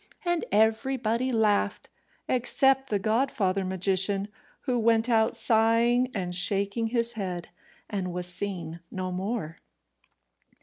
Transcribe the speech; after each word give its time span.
And 0.25 0.45
everybody 0.51 1.31
laughed, 1.31 1.87
except 2.27 2.89
the 2.89 2.97
godfather 2.97 3.63
magician, 3.63 4.29
who 4.61 4.79
went 4.79 5.07
out 5.07 5.35
sighing 5.35 6.09
and 6.15 6.33
shaking 6.33 6.87
his 6.87 7.13
head, 7.13 7.49
and 7.87 8.11
was 8.11 8.25
seen 8.25 8.79
no 8.89 9.11
more. 9.11 9.57